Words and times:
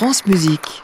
France 0.00 0.24
Musique. 0.24 0.82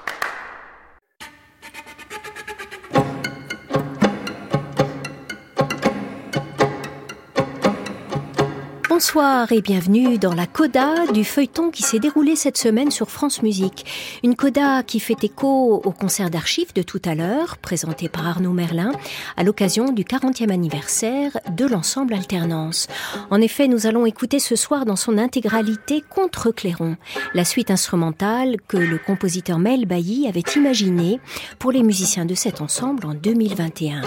Bonsoir 8.97 9.53
et 9.53 9.61
bienvenue 9.61 10.17
dans 10.17 10.33
la 10.33 10.47
coda 10.47 11.07
du 11.13 11.23
feuilleton 11.23 11.71
qui 11.71 11.83
s'est 11.83 11.99
déroulé 11.99 12.35
cette 12.35 12.57
semaine 12.57 12.91
sur 12.91 13.11
France 13.11 13.43
Musique. 13.43 13.85
Une 14.25 14.35
coda 14.35 14.83
qui 14.83 15.01
fait 15.01 15.23
écho 15.23 15.83
au 15.85 15.91
concert 15.91 16.31
d'archives 16.31 16.73
de 16.75 16.81
tout 16.81 17.03
à 17.05 17.15
l'heure, 17.15 17.59
présenté 17.59 18.09
par 18.09 18.27
Arnaud 18.27 18.55
Merlin, 18.55 18.93
à 19.37 19.45
l'occasion 19.45 19.93
du 19.93 20.05
40e 20.05 20.51
anniversaire 20.51 21.39
de 21.55 21.67
l'ensemble 21.67 22.15
Alternance. 22.15 22.87
En 23.29 23.43
effet, 23.43 23.69
nous 23.69 23.87
allons 23.87 24.07
écouter 24.07 24.39
ce 24.39 24.57
soir 24.57 24.87
dans 24.87 24.97
son 24.97 25.19
intégralité 25.19 26.03
Contre 26.09 26.51
Clairon, 26.51 26.97
la 27.35 27.45
suite 27.45 27.71
instrumentale 27.71 28.57
que 28.67 28.79
le 28.79 28.97
compositeur 28.97 29.59
Mel 29.59 29.85
Bailly 29.85 30.27
avait 30.27 30.43
imaginée 30.57 31.21
pour 31.59 31.71
les 31.71 31.83
musiciens 31.83 32.25
de 32.25 32.35
cet 32.35 32.63
ensemble 32.63 33.05
en 33.05 33.13
2021. 33.13 34.01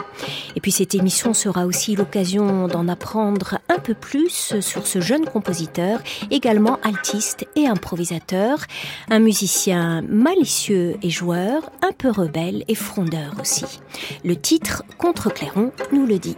Et 0.56 0.62
puis 0.62 0.72
cette 0.72 0.96
émission 0.96 1.36
sera 1.36 1.68
aussi 1.68 1.96
l'occasion 1.96 2.68
d'en 2.68 2.88
apprendre 2.88 3.60
un 3.70 3.78
peu 3.78 3.94
plus 3.94 4.60
sur 4.62 4.79
ce 4.86 5.02
jeune 5.02 5.26
compositeur, 5.26 6.00
également 6.32 6.80
altiste 6.84 7.48
et 7.56 7.68
improvisateur, 7.68 8.60
un 9.10 9.20
musicien 9.20 10.02
malicieux 10.04 10.98
et 11.02 11.10
joueur, 11.10 11.72
un 11.82 11.92
peu 11.92 12.10
rebelle 12.10 12.64
et 12.68 12.76
frondeur 12.76 13.34
aussi. 13.40 13.66
Le 14.24 14.36
titre 14.36 14.84
Contre 14.98 15.34
Clairon 15.34 15.72
nous 15.92 16.06
le 16.06 16.20
dit. 16.20 16.36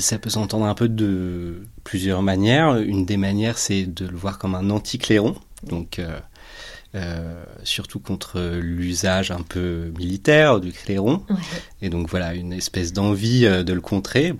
Ça 0.00 0.18
peut 0.18 0.30
s'entendre 0.30 0.66
un 0.66 0.74
peu 0.74 0.88
de 0.88 1.62
plusieurs 1.84 2.22
manières. 2.22 2.76
Une 2.76 3.04
des 3.04 3.16
manières, 3.16 3.58
c'est 3.58 3.84
de 3.84 4.06
le 4.06 4.16
voir 4.16 4.38
comme 4.38 4.54
un 4.54 4.70
anti-clairon, 4.70 5.36
donc 5.62 5.98
euh, 5.98 6.18
euh, 6.94 7.44
surtout 7.64 8.00
contre 8.00 8.40
l'usage 8.60 9.30
un 9.30 9.42
peu 9.42 9.92
militaire 9.98 10.60
du 10.60 10.72
clairon. 10.72 11.22
Et 11.82 11.90
donc 11.90 12.08
voilà, 12.08 12.34
une 12.34 12.52
espèce 12.52 12.92
d'envie 12.92 13.46
euh, 13.46 13.62
de 13.62 13.72
le 13.72 13.80
contrer. 13.80 14.34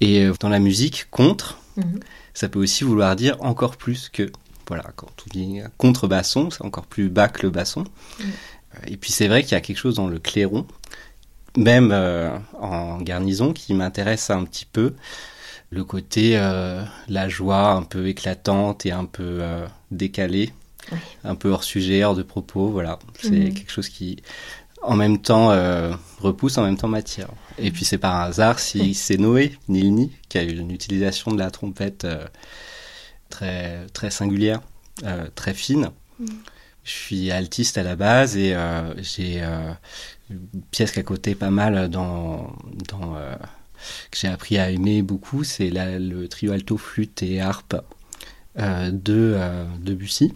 Et 0.00 0.28
dans 0.40 0.48
la 0.48 0.58
musique, 0.58 1.06
contre, 1.10 1.58
Mhm. 1.76 2.00
Ça 2.34 2.48
peut 2.48 2.58
aussi 2.58 2.84
vouloir 2.84 3.16
dire 3.16 3.36
encore 3.40 3.76
plus 3.76 4.08
que. 4.08 4.30
Voilà, 4.68 4.84
quand 4.94 5.08
on 5.26 5.38
dit 5.38 5.60
contrebasson, 5.76 6.50
c'est 6.50 6.64
encore 6.64 6.86
plus 6.86 7.08
bas 7.08 7.28
que 7.28 7.42
le 7.42 7.50
basson. 7.50 7.84
Mhm. 8.20 8.26
Et 8.86 8.96
puis 8.96 9.12
c'est 9.12 9.28
vrai 9.28 9.42
qu'il 9.42 9.52
y 9.52 9.54
a 9.56 9.60
quelque 9.60 9.76
chose 9.76 9.96
dans 9.96 10.08
le 10.08 10.18
clairon, 10.18 10.66
même 11.56 11.90
euh, 11.92 12.30
en 12.58 12.98
garnison, 12.98 13.52
qui 13.52 13.74
m'intéresse 13.74 14.30
un 14.30 14.44
petit 14.44 14.66
peu. 14.66 14.94
Le 15.70 15.84
côté, 15.84 16.36
euh, 16.36 16.82
la 17.08 17.28
joie 17.28 17.72
un 17.72 17.82
peu 17.82 18.06
éclatante 18.08 18.84
et 18.84 18.92
un 18.92 19.06
peu 19.06 19.38
euh, 19.40 19.66
décalée, 19.90 20.52
un 21.24 21.34
peu 21.34 21.50
hors 21.50 21.64
sujet, 21.64 22.04
hors 22.04 22.14
de 22.14 22.22
propos. 22.22 22.68
Voilà, 22.68 22.98
c'est 23.20 23.30
mhm. 23.30 23.54
quelque 23.54 23.72
chose 23.72 23.88
qui 23.88 24.22
en 24.82 24.96
même 24.96 25.18
temps 25.18 25.50
euh, 25.50 25.92
repousse, 26.18 26.58
en 26.58 26.64
même 26.64 26.76
temps 26.76 26.88
matière. 26.88 27.28
Et 27.58 27.70
puis 27.70 27.84
c'est 27.84 27.98
par 27.98 28.20
hasard 28.20 28.58
si 28.58 28.94
c'est 28.94 29.16
Noé 29.16 29.56
Nilni 29.68 30.12
qui 30.28 30.38
a 30.38 30.42
eu 30.42 30.58
une 30.58 30.70
utilisation 30.70 31.32
de 31.32 31.38
la 31.38 31.50
trompette 31.50 32.04
euh, 32.04 32.26
très 33.30 33.86
très 33.92 34.10
singulière, 34.10 34.60
euh, 35.04 35.28
très 35.34 35.54
fine. 35.54 35.90
Mm. 36.18 36.26
Je 36.84 36.90
suis 36.90 37.30
altiste 37.30 37.78
à 37.78 37.84
la 37.84 37.94
base 37.94 38.36
et 38.36 38.56
j'ai 38.98 39.40
une 39.40 40.62
pièce 40.72 40.90
qui 40.90 40.98
a 40.98 41.04
coté 41.04 41.36
pas 41.36 41.50
mal 41.50 41.88
dans 41.88 42.56
dans 42.88 43.14
que 44.10 44.18
j'ai 44.18 44.26
appris 44.26 44.58
à 44.58 44.68
aimer 44.68 45.00
beaucoup, 45.02 45.44
c'est 45.44 45.70
le 45.72 46.26
trio 46.26 46.50
alto 46.50 46.76
flûte 46.76 47.22
et 47.22 47.40
harpe 47.40 47.76
de 48.56 49.38
de 49.80 49.94
Bussy. 49.94 50.32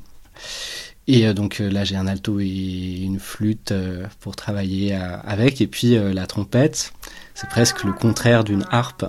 Et 1.08 1.26
euh, 1.26 1.34
donc 1.34 1.60
euh, 1.60 1.70
là, 1.70 1.84
j'ai 1.84 1.96
un 1.96 2.06
alto 2.06 2.40
et 2.40 3.00
une 3.02 3.20
flûte 3.20 3.72
euh, 3.72 4.06
pour 4.20 4.36
travailler 4.36 4.94
avec. 4.94 5.60
Et 5.60 5.66
puis 5.66 5.96
la 5.96 6.26
trompette, 6.26 6.92
c'est 7.34 7.48
presque 7.48 7.84
le 7.84 7.92
contraire 7.92 8.44
d'une 8.44 8.64
harpe. 8.70 9.06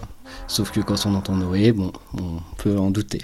Sauf 0.47 0.71
que 0.71 0.79
quand 0.79 1.05
on 1.05 1.15
entend 1.15 1.35
Noé, 1.35 1.71
bon, 1.71 1.91
on 2.13 2.39
peut 2.57 2.77
en 2.77 2.91
douter. 2.91 3.21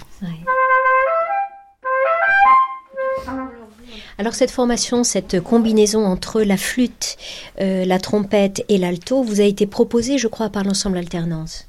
Alors 4.16 4.34
cette 4.34 4.50
formation, 4.50 5.04
cette 5.04 5.40
combinaison 5.40 6.04
entre 6.04 6.42
la 6.42 6.56
flûte, 6.56 7.16
la 7.58 7.98
trompette 7.98 8.64
et 8.68 8.78
l'alto, 8.78 9.22
vous 9.22 9.40
a 9.40 9.44
été 9.44 9.66
proposée, 9.66 10.18
je 10.18 10.28
crois, 10.28 10.50
par 10.50 10.64
l'ensemble 10.64 10.98
Alternance. 10.98 11.66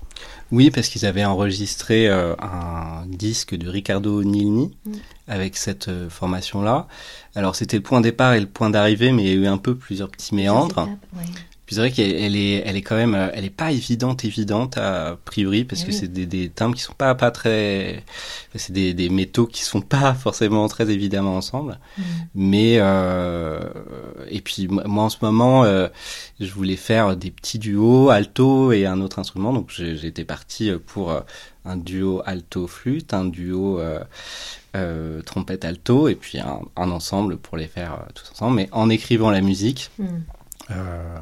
Oui, 0.51 0.69
parce 0.69 0.89
qu'ils 0.89 1.05
avaient 1.05 1.25
enregistré 1.25 2.07
euh, 2.07 2.35
un 2.39 3.05
disque 3.07 3.55
de 3.55 3.67
Ricardo 3.67 4.23
Nilni 4.23 4.71
mm. 4.85 4.91
avec 5.27 5.57
cette 5.57 5.87
euh, 5.87 6.09
formation-là. 6.09 6.87
Alors 7.33 7.55
c'était 7.55 7.77
le 7.77 7.83
point 7.83 7.99
de 7.99 8.05
départ 8.05 8.33
et 8.33 8.39
le 8.39 8.45
point 8.45 8.69
d'arrivée, 8.69 9.11
mais 9.11 9.23
il 9.23 9.29
y 9.29 9.31
a 9.31 9.35
eu 9.35 9.47
un 9.47 9.57
peu 9.57 9.75
plusieurs 9.75 10.09
petits 10.09 10.35
méandres. 10.35 10.87
Puis 11.65 11.75
c'est 11.75 11.81
vrai 11.81 11.91
qu'elle 11.91 12.35
est, 12.35 12.61
elle 12.65 12.75
est 12.75 12.81
quand 12.83 12.95
même, 12.95 13.15
euh, 13.15 13.29
elle 13.33 13.43
est 13.43 13.49
pas 13.49 13.71
évidente, 13.71 14.23
évidente 14.23 14.77
a 14.77 15.17
priori, 15.25 15.63
parce 15.63 15.83
que 15.83 15.91
c'est 15.91 16.07
des, 16.07 16.27
des, 16.27 16.49
timbres 16.49 16.75
qui 16.75 16.83
sont 16.83 16.93
pas, 16.93 17.15
pas 17.15 17.31
très, 17.31 18.03
c'est 18.53 18.71
des, 18.71 18.93
des 18.93 19.09
métaux 19.09 19.47
qui 19.47 19.63
sont 19.63 19.81
pas 19.81 20.13
forcément 20.15 20.67
très 20.67 20.91
évidemment 20.91 21.35
ensemble. 21.35 21.79
Mm. 21.97 22.03
Mais 22.35 22.75
euh, 22.77 23.59
et 24.29 24.41
puis 24.41 24.67
moi 24.67 25.05
en 25.05 25.09
ce 25.09 25.17
moment, 25.23 25.63
euh, 25.63 25.87
je 26.39 26.51
voulais 26.51 26.75
faire 26.75 27.17
des 27.17 27.31
petits 27.31 27.57
duos 27.57 28.09
alto 28.09 28.71
et 28.71 28.85
un 28.85 29.01
autre 29.01 29.17
instrument, 29.17 29.51
donc 29.51 29.71
j'étais 29.71 30.23
parti 30.25 30.71
pour 30.85 31.19
un 31.65 31.77
duo 31.77 32.21
alto 32.25 32.67
flûte, 32.67 33.15
un 33.15 33.25
duo 33.25 33.79
euh, 34.75 35.21
trompette 35.21 35.63
alto 35.63 36.09
et 36.09 36.15
puis 36.15 36.37
un, 36.39 36.59
un, 36.75 36.91
ensemble 36.91 37.37
pour 37.37 37.55
les 37.55 37.67
faire 37.67 38.05
tous 38.13 38.29
ensemble. 38.33 38.57
Mais 38.57 38.69
en 38.71 38.89
écrivant 38.89 39.31
la 39.31 39.41
musique. 39.41 39.89
Mm. 39.97 40.05
Euh, 40.71 41.19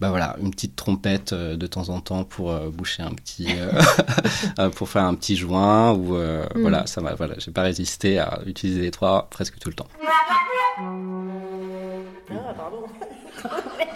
bah 0.00 0.10
voilà, 0.10 0.36
une 0.40 0.50
petite 0.50 0.76
trompette 0.76 1.32
euh, 1.32 1.56
de 1.56 1.66
temps 1.66 1.88
en 1.88 2.00
temps 2.00 2.24
pour 2.24 2.50
euh, 2.52 2.70
boucher 2.70 3.02
un 3.02 3.12
petit, 3.12 3.48
pour 4.76 4.88
faire 4.88 5.04
un 5.04 5.14
petit 5.14 5.36
joint 5.36 5.92
ou 5.92 6.14
mm. 6.14 6.46
voilà, 6.56 6.86
ça 6.86 7.00
va, 7.00 7.14
voilà, 7.14 7.34
j'ai 7.38 7.50
pas 7.50 7.62
résisté 7.62 8.18
à 8.18 8.40
utiliser 8.46 8.82
les 8.82 8.90
trois 8.90 9.28
presque 9.30 9.58
tout 9.58 9.68
le 9.68 9.74
temps. 9.74 9.88
Ah, 12.30 12.54
pardon. 12.56 12.84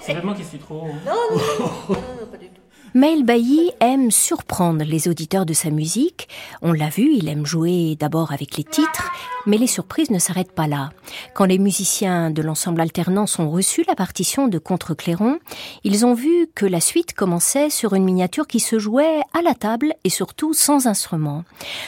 C'est 0.00 0.22
moi 0.22 0.34
qui 0.34 0.44
suis 0.44 0.58
trop. 0.58 0.88
Non, 1.06 1.12
non, 1.30 1.36
non, 1.36 1.70
non, 1.88 2.26
pas 2.30 2.36
du 2.36 2.48
tout. 2.48 2.61
Mail 2.94 3.24
Bailly 3.24 3.70
aime 3.80 4.10
surprendre 4.10 4.84
les 4.84 5.08
auditeurs 5.08 5.46
de 5.46 5.54
sa 5.54 5.70
musique. 5.70 6.28
On 6.60 6.74
l'a 6.74 6.90
vu, 6.90 7.10
il 7.14 7.26
aime 7.26 7.46
jouer 7.46 7.96
d'abord 7.98 8.32
avec 8.32 8.58
les 8.58 8.64
titres, 8.64 9.10
mais 9.46 9.56
les 9.56 9.66
surprises 9.66 10.10
ne 10.10 10.18
s'arrêtent 10.18 10.52
pas 10.52 10.66
là. 10.66 10.90
Quand 11.32 11.46
les 11.46 11.56
musiciens 11.56 12.30
de 12.30 12.42
l'ensemble 12.42 12.82
alternance 12.82 13.38
ont 13.38 13.50
reçu 13.50 13.82
la 13.88 13.94
partition 13.94 14.46
de 14.46 14.58
Contre-Clairon, 14.58 15.38
ils 15.84 16.04
ont 16.04 16.12
vu 16.12 16.48
que 16.54 16.66
la 16.66 16.82
suite 16.82 17.14
commençait 17.14 17.70
sur 17.70 17.94
une 17.94 18.04
miniature 18.04 18.46
qui 18.46 18.60
se 18.60 18.78
jouait 18.78 19.22
à 19.32 19.40
la 19.40 19.54
table 19.54 19.94
et 20.04 20.10
surtout 20.10 20.52
sans 20.52 20.86
instrument. 20.86 21.44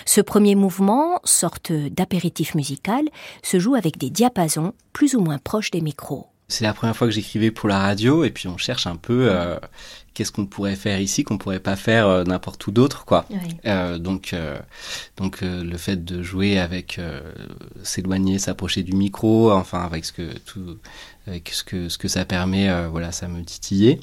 Ce 0.06 0.22
premier 0.22 0.54
mouvement, 0.54 1.20
sorte 1.24 1.70
d'apéritif 1.70 2.54
musical, 2.54 3.04
se 3.42 3.58
joue 3.58 3.74
avec 3.74 3.98
des 3.98 4.08
diapasons 4.08 4.72
plus 4.94 5.14
ou 5.14 5.20
moins 5.20 5.38
proches 5.38 5.70
des 5.70 5.82
micros. 5.82 6.28
C'est 6.48 6.64
la 6.64 6.74
première 6.74 6.94
fois 6.94 7.06
que 7.06 7.12
j'écrivais 7.12 7.50
pour 7.50 7.68
la 7.68 7.78
radio 7.78 8.22
et 8.22 8.30
puis 8.30 8.48
on 8.48 8.58
cherche 8.58 8.86
un 8.86 8.96
peu 8.96 9.28
euh, 9.30 9.58
qu'est-ce 10.12 10.30
qu'on 10.30 10.44
pourrait 10.44 10.76
faire 10.76 11.00
ici 11.00 11.24
qu'on 11.24 11.38
pourrait 11.38 11.58
pas 11.58 11.74
faire 11.74 12.06
euh, 12.06 12.24
n'importe 12.24 12.66
où 12.66 12.70
d'autre 12.70 13.06
quoi. 13.06 13.26
Euh, 13.64 13.98
donc 13.98 14.34
donc 15.16 15.38
le 15.40 15.76
fait 15.78 16.04
de 16.04 16.22
jouer 16.22 16.58
avec 16.58 17.00
s'éloigner, 17.82 18.38
s'approcher 18.38 18.82
du 18.82 18.92
micro, 18.92 19.52
enfin 19.52 19.82
avec 19.82 20.04
ce 20.04 20.12
que 20.12 20.38
tout 20.40 20.78
avec 21.26 21.48
ce 21.48 21.64
que 21.64 21.88
ce 21.88 21.96
que 21.96 22.08
ça 22.08 22.26
permet, 22.26 22.88
voilà, 22.88 23.10
ça 23.10 23.26
me 23.26 23.42
titillait. 23.42 23.98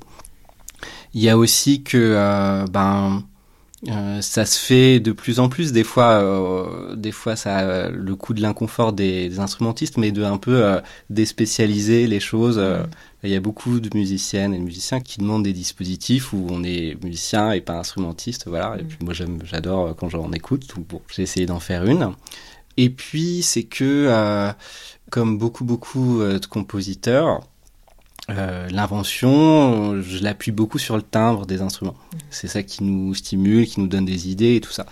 Il 1.14 1.22
y 1.22 1.30
a 1.30 1.38
aussi 1.38 1.84
que 1.84 2.66
ben 2.72 3.24
euh, 3.88 4.22
ça 4.22 4.46
se 4.46 4.60
fait 4.60 5.00
de 5.00 5.12
plus 5.12 5.40
en 5.40 5.50
plus. 5.50 5.72
Des 5.72 5.84
fois, 5.84 6.22
euh, 6.22 6.96
des 6.96 7.12
fois, 7.12 7.36
ça 7.36 7.58
a 7.58 7.90
le 7.90 8.16
coup 8.16 8.34
de 8.34 8.42
l'inconfort 8.42 8.94
des, 8.94 9.40
instrumentistes, 9.40 9.98
mais 9.98 10.12
de 10.12 10.24
un 10.24 10.38
peu 10.38 10.64
euh, 10.64 10.80
déspécialiser 11.10 12.08
les 12.08 12.20
choses. 12.20 12.60
Mm. 12.60 12.88
Il 13.24 13.30
y 13.30 13.36
a 13.36 13.40
beaucoup 13.40 13.80
de 13.80 13.90
musiciennes 13.96 14.54
et 14.54 14.60
de 14.60 14.64
musiciens 14.64 15.00
qui 15.00 15.20
demandent 15.20 15.44
des 15.44 15.54
dispositifs 15.54 16.34
où 16.34 16.48
on 16.50 16.64
est 16.64 17.04
musicien 17.04 17.52
et 17.52 17.62
pas 17.62 17.78
instrumentiste, 17.78 18.48
voilà. 18.48 18.78
Et 18.80 18.84
mm. 18.84 18.88
puis 18.88 18.98
moi, 19.02 19.14
j'adore 19.44 19.96
quand 19.96 20.10
j'en 20.10 20.32
écoute. 20.32 20.68
Donc 20.76 20.88
bon, 20.88 21.02
j'ai 21.14 21.24
essayé 21.24 21.46
d'en 21.46 21.60
faire 21.60 21.86
une. 21.86 22.12
Et 22.78 22.90
puis, 22.90 23.42
c'est 23.42 23.64
que, 23.64 24.52
comme 25.10 25.38
beaucoup, 25.38 25.66
beaucoup 25.66 26.22
de 26.22 26.46
compositeurs, 26.46 27.42
euh, 28.30 28.70
l'invention, 28.70 30.02
je 30.02 30.24
l'appuie 30.24 30.52
beaucoup 30.52 30.78
sur 30.78 30.96
le 30.96 31.02
timbre 31.02 31.46
des 31.46 31.62
instruments. 31.62 31.96
Mmh. 31.96 32.18
C'est 32.30 32.48
ça 32.48 32.64
qui 32.64 32.84
nous 32.84 33.14
stimule, 33.16 33.66
qui 33.66 33.80
nous 33.80 33.88
donne 33.88 34.06
des 34.06 34.30
idées 34.30 34.56
et 34.56 34.62
tout 34.62 34.72
ça. 34.72 34.86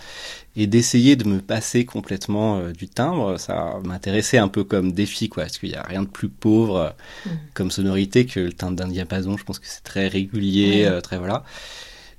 Et 0.56 0.66
d'essayer 0.66 1.14
de 1.14 1.24
me 1.24 1.40
passer 1.40 1.84
complètement 1.84 2.58
euh, 2.58 2.72
du 2.72 2.88
timbre, 2.88 3.38
ça 3.38 3.78
m'intéressait 3.84 4.38
un 4.38 4.48
peu 4.48 4.64
comme 4.64 4.92
défi, 4.92 5.28
quoi. 5.28 5.44
Parce 5.44 5.58
qu'il 5.58 5.68
n'y 5.68 5.76
a 5.76 5.82
rien 5.82 6.02
de 6.02 6.08
plus 6.08 6.28
pauvre 6.28 6.94
mmh. 7.24 7.30
comme 7.54 7.70
sonorité 7.70 8.26
que 8.26 8.40
le 8.40 8.52
timbre 8.52 8.76
d'un 8.76 8.88
diapason. 8.88 9.36
Je 9.36 9.44
pense 9.44 9.60
que 9.60 9.66
c'est 9.66 9.84
très 9.84 10.08
régulier, 10.08 10.84
euh, 10.86 11.00
très 11.00 11.18
voilà. 11.18 11.44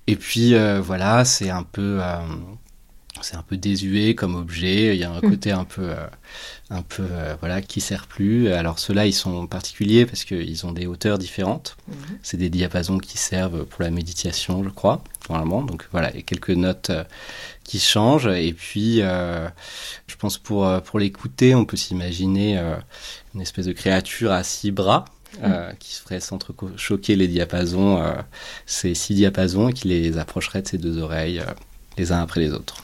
Et 0.08 0.16
puis 0.16 0.56
voilà, 0.82 1.24
c'est 1.26 1.52
un 1.52 1.64
peu 1.64 2.02
c'est 3.24 3.36
un 3.36 3.44
peu 3.44 3.58
désuet 3.58 4.16
comme 4.16 4.36
objet. 4.36 4.96
Il 4.96 5.00
y 5.00 5.04
a 5.04 5.12
un 5.12 5.18
mm. 5.18 5.30
côté 5.30 5.52
un 5.52 5.64
peu, 5.64 5.84
euh, 5.84 6.08
un 6.70 6.82
peu, 6.82 7.06
euh, 7.10 7.36
voilà, 7.40 7.62
qui 7.62 7.82
sert 7.82 8.08
plus. 8.08 8.50
Alors 8.50 8.80
ceux-là, 8.80 9.06
ils 9.06 9.14
sont 9.14 9.48
particuliers 9.48 10.06
parce 10.06 10.24
qu'ils 10.24 10.66
ont 10.66 10.72
des 10.72 10.88
hauteurs 10.88 11.18
différentes. 11.18 11.78
Mm-hmm. 11.90 12.18
C'est 12.24 12.38
des 12.38 12.50
diapasons 12.50 12.98
qui 12.98 13.18
servent 13.18 13.66
pour 13.66 13.84
la 13.84 13.92
méditation, 13.92 14.64
je 14.64 14.70
crois, 14.70 15.04
normalement. 15.30 15.62
Donc 15.62 15.88
voilà, 15.92 16.12
il 16.12 16.18
y 16.18 16.20
a 16.20 16.24
quelques 16.24 16.52
notes 16.52 16.90
euh, 16.90 17.04
qui 17.64 17.80
changent. 17.80 18.28
Et 18.28 18.54
puis, 18.54 18.98
je 18.98 20.16
pense 20.18 20.38
pour 20.38 20.68
pour 20.82 21.00
l'écouter, 21.00 21.56
on 21.56 21.64
peut 21.64 21.78
s'imaginer 21.78 22.60
une 23.34 23.42
espèce 23.42 23.66
de 23.66 23.74
créature 23.74 24.32
à 24.32 24.44
six 24.44 24.72
bras. 24.72 25.06
Mm. 25.42 25.76
qui 25.80 25.94
se 25.94 26.02
ferait 26.02 26.20
s'entrechoquer 26.20 27.16
les 27.16 27.30
diapasons, 27.30 28.04
ces 28.66 28.94
six 28.94 29.16
diapasons, 29.16 29.70
et 29.70 29.74
qui 29.74 29.88
les 29.88 30.18
approcherait 30.18 30.62
de 30.62 30.68
ses 30.68 30.78
deux 30.78 30.98
oreilles 30.98 31.42
les 31.98 32.12
uns 32.12 32.22
après 32.22 32.40
les 32.40 32.52
autres. 32.54 32.84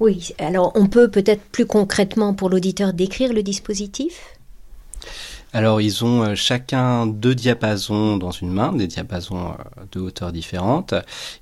Oui, 0.00 0.32
alors 0.38 0.72
on 0.74 0.86
peut 0.86 1.08
peut-être 1.08 1.42
plus 1.42 1.66
concrètement 1.66 2.34
pour 2.34 2.50
l'auditeur 2.50 2.92
décrire 2.92 3.32
le 3.32 3.42
dispositif? 3.42 4.36
Alors 5.54 5.82
ils 5.82 6.02
ont 6.02 6.22
euh, 6.22 6.34
chacun 6.34 7.06
deux 7.06 7.34
diapasons 7.34 8.16
dans 8.16 8.30
une 8.30 8.50
main, 8.50 8.72
des 8.72 8.86
diapasons 8.86 9.50
euh, 9.50 9.84
de 9.92 10.00
hauteur 10.00 10.32
différentes. 10.32 10.94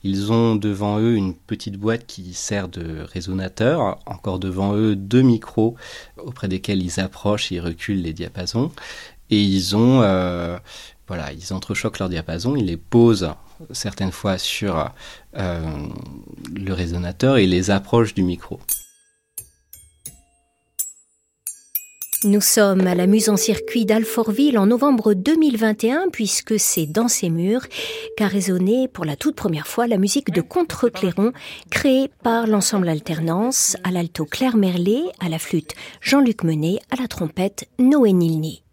Ils 0.03 0.33
ont 0.33 0.57
devant 0.57 0.99
eux 0.99 1.15
une 1.15 1.33
petite 1.33 1.77
boîte 1.77 2.07
qui 2.07 2.35
sert 2.35 2.69
de 2.69 3.03
résonateur, 3.03 3.99
encore 4.07 4.41
devant 4.41 4.75
eux 4.75 4.97
deux 4.97 5.23
micros 5.23 5.77
auprès 6.19 6.49
desquels 6.49 6.83
ils 6.83 6.99
approchent 6.99 7.53
et 7.53 7.61
reculent 7.61 8.03
les 8.03 8.13
diapasons. 8.13 8.73
Et 9.31 9.41
ils 9.41 9.77
ont, 9.77 10.03
euh, 10.03 10.59
voilà, 11.07 11.33
ils 11.33 11.53
entrechoquent 11.53 12.01
leurs 12.01 12.09
diapasons, 12.09 12.57
ils 12.57 12.67
les 12.67 12.77
posent 12.77 13.31
certaines 13.73 14.13
fois 14.13 14.39
sur 14.39 14.93
euh, 15.37 15.87
le 16.55 16.73
résonateur 16.73 17.37
et 17.37 17.47
les 17.47 17.71
approches 17.71 18.15
du 18.15 18.23
micro. 18.23 18.61
Nous 22.23 22.43
sommes 22.43 22.87
à 22.87 22.95
la 22.95 23.07
Muse 23.07 23.31
en 23.31 23.39
circuit 23.39 23.87
d'Alfortville 23.87 24.59
en 24.59 24.67
novembre 24.67 25.15
2021 25.15 26.11
puisque 26.13 26.61
c'est 26.61 26.85
dans 26.85 27.09
ces 27.09 27.31
murs 27.31 27.67
qu'a 28.19 28.27
résonné 28.27 28.89
pour 28.89 29.07
la 29.07 29.17
toute 29.17 29.37
première 29.37 29.67
fois 29.67 29.87
la 29.87 29.97
musique 29.97 30.31
de 30.31 30.43
contre-clairon 30.43 31.33
créée 31.71 32.11
par 32.23 32.47
l'ensemble 32.47 32.91
Alternance 32.91 33.79
à 33.85 33.91
l'alto 33.91 34.27
Claire 34.27 34.59
Merlet, 34.59 35.05
à 35.19 35.31
la 35.31 35.39
flûte 35.39 35.73
Jean-Luc 36.03 36.45
Menet, 36.45 36.81
à 36.91 37.01
la 37.01 37.09
trompette 37.09 37.71
Noé 37.79 38.13
Nilny. 38.13 38.65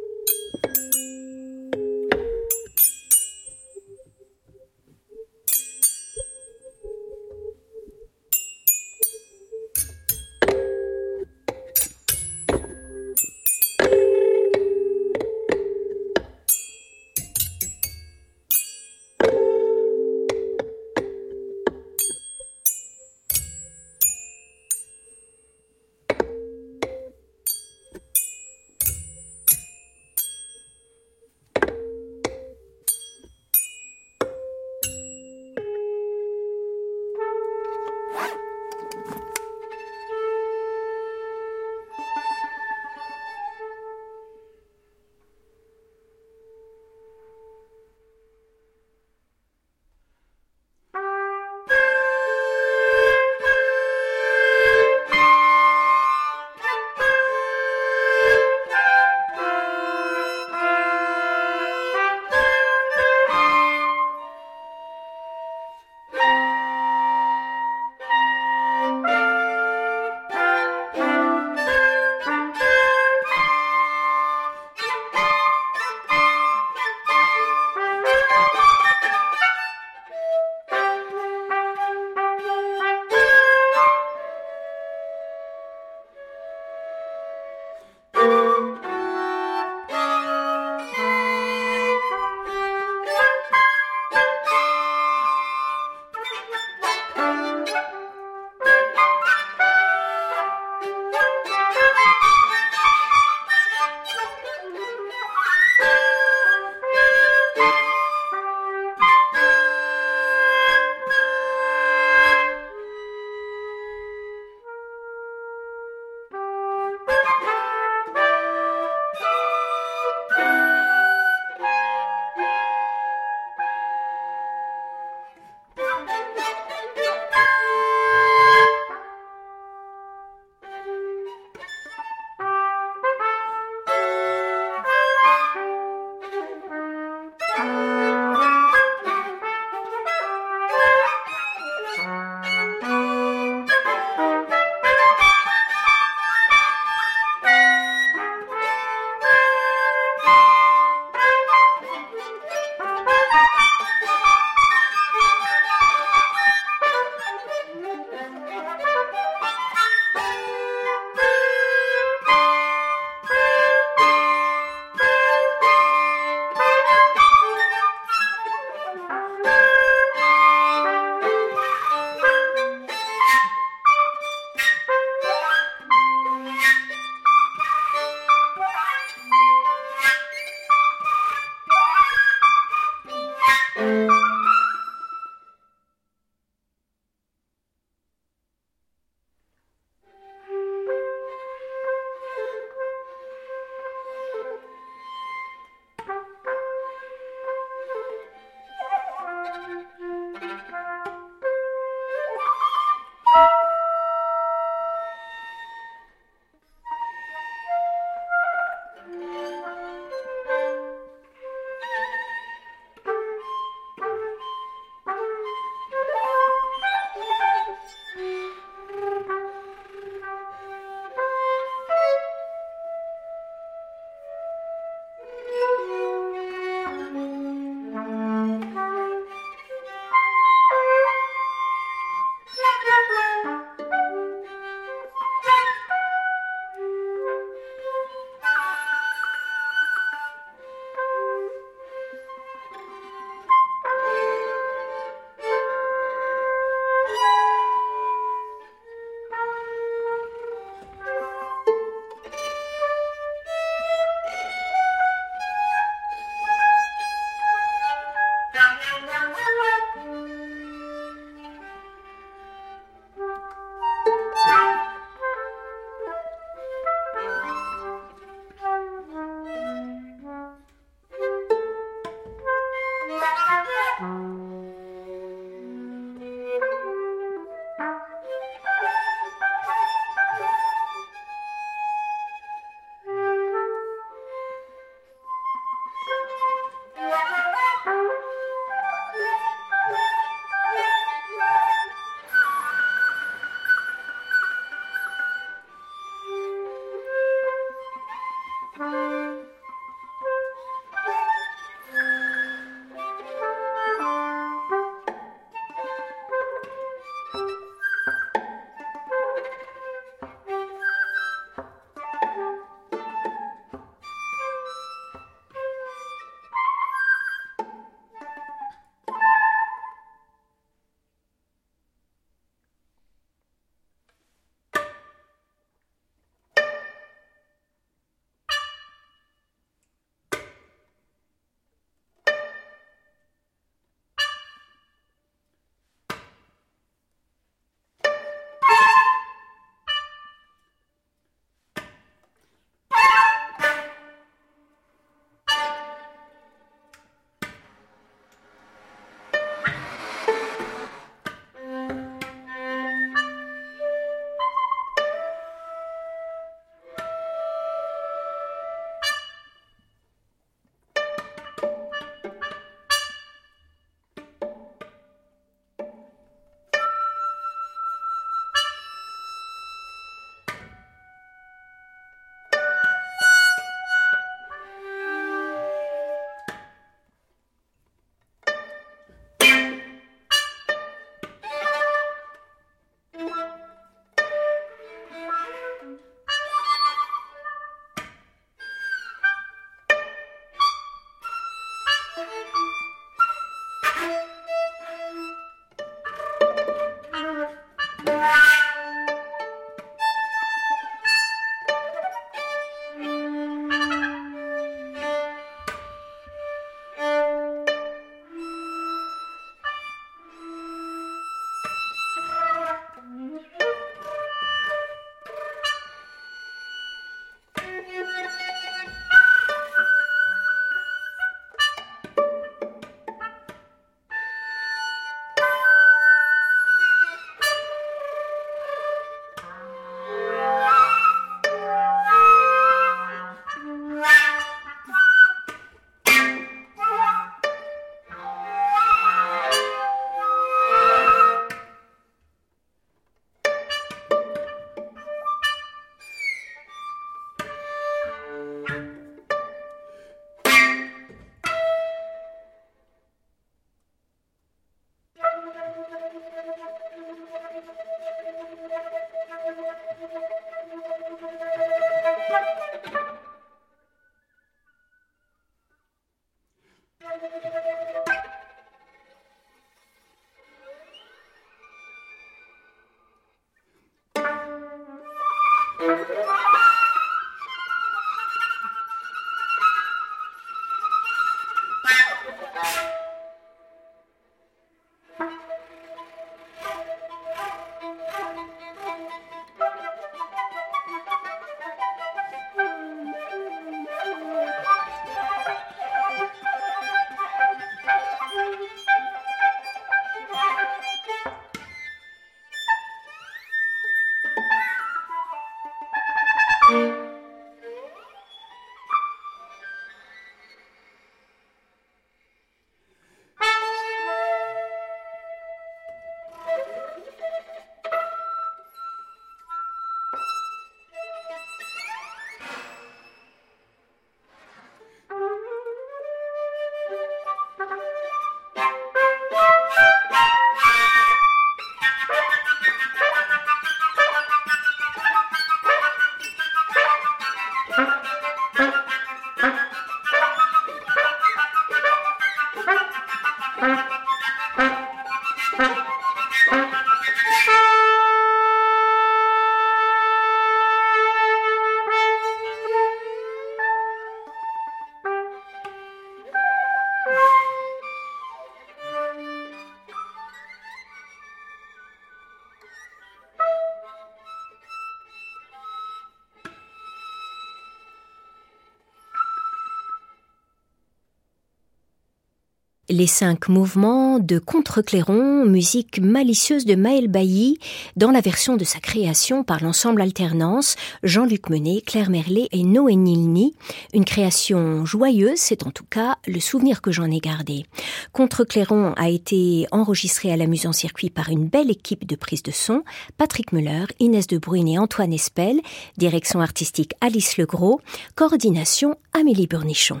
Les 572.90 573.06
cinq 573.06 573.48
mouvements 573.48 574.18
de 574.18 574.38
Contre-Clairon, 574.38 575.44
musique 575.44 576.00
malicieuse 576.00 576.64
de 576.64 576.74
Maël 576.74 577.08
Bailly, 577.08 577.58
dans 577.96 578.10
la 578.10 578.22
version 578.22 578.56
de 578.56 578.64
sa 578.64 578.80
création 578.80 579.44
par 579.44 579.62
l'ensemble 579.62 580.00
Alternance, 580.00 580.76
Jean-Luc 581.02 581.50
Menet, 581.50 581.82
Claire 581.82 582.08
Merlet 582.08 582.48
et 582.50 582.62
Noé 582.62 582.96
Nilny. 582.96 583.54
Une 583.92 584.06
création 584.06 584.86
joyeuse, 584.86 585.38
c'est 585.38 585.66
en 585.66 585.70
tout 585.70 585.84
cas 585.84 586.16
le 586.26 586.40
souvenir 586.40 586.80
que 586.80 586.90
j'en 586.90 587.10
ai 587.10 587.18
gardé. 587.18 587.66
Contre-Clairon 588.12 588.94
a 588.96 589.10
été 589.10 589.66
enregistré 589.70 590.32
à 590.32 590.36
la 590.36 590.46
Muse 590.46 590.66
en 590.66 590.72
circuit 590.72 591.10
par 591.10 591.28
une 591.28 591.46
belle 591.46 591.70
équipe 591.70 592.06
de 592.06 592.16
prise 592.16 592.42
de 592.42 592.52
son, 592.52 592.82
Patrick 593.18 593.52
Muller, 593.52 593.84
Inès 594.00 594.26
de 594.26 594.38
Bruyne 594.38 594.68
et 594.68 594.78
Antoine 594.78 595.12
Espel, 595.12 595.60
direction 595.98 596.40
artistique 596.40 596.92
Alice 597.00 597.36
Legros, 597.36 597.80
coordination 598.14 598.96
Amélie 599.12 599.46
Burnichon. 599.46 600.00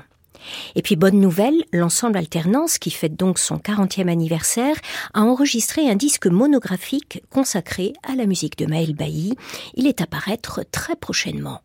Et 0.74 0.82
puis 0.82 0.96
bonne 0.96 1.20
nouvelle, 1.20 1.64
l'ensemble 1.72 2.18
Alternance, 2.18 2.78
qui 2.78 2.90
fête 2.90 3.16
donc 3.16 3.38
son 3.38 3.56
40e 3.56 4.08
anniversaire, 4.08 4.76
a 5.14 5.22
enregistré 5.22 5.88
un 5.88 5.96
disque 5.96 6.26
monographique 6.26 7.22
consacré 7.30 7.92
à 8.02 8.14
la 8.14 8.26
musique 8.26 8.58
de 8.58 8.66
Maël 8.66 8.94
Bailly. 8.94 9.34
Il 9.74 9.86
est 9.86 10.00
à 10.00 10.06
paraître 10.06 10.64
très 10.70 10.96
prochainement. 10.96 11.60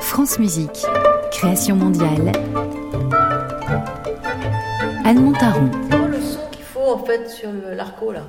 France 0.00 0.38
Musique, 0.38 0.86
création 1.30 1.76
mondiale. 1.76 2.32
Anne 5.04 5.20
Montaron. 5.20 5.70
le 6.08 6.20
son 6.20 6.40
qu'il 6.50 6.64
faut 6.64 6.92
en 6.92 7.04
fait 7.04 7.28
sur 7.28 7.50
l'arco 7.74 8.12
là? 8.12 8.26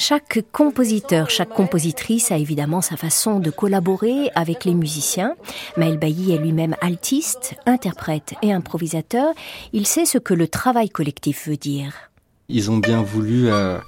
Chaque 0.00 0.40
compositeur, 0.50 1.28
chaque 1.28 1.50
compositrice 1.50 2.32
a 2.32 2.38
évidemment 2.38 2.80
sa 2.80 2.96
façon 2.96 3.38
de 3.38 3.50
collaborer 3.50 4.30
avec 4.34 4.64
les 4.64 4.72
musiciens. 4.72 5.36
Maël 5.76 5.98
Bailly 5.98 6.32
est 6.32 6.38
lui-même 6.38 6.74
altiste, 6.80 7.54
interprète 7.66 8.32
et 8.40 8.50
improvisateur. 8.50 9.34
Il 9.74 9.86
sait 9.86 10.06
ce 10.06 10.16
que 10.16 10.32
le 10.32 10.48
travail 10.48 10.88
collectif 10.88 11.48
veut 11.48 11.58
dire. 11.58 12.09
Ils 12.50 12.70
ont 12.70 12.78
bien 12.78 13.02
voulu 13.02 13.48
euh, 13.48 13.78